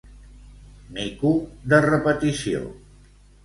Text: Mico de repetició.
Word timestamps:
Mico 0.95 1.33
de 1.75 1.83
repetició. 1.87 2.67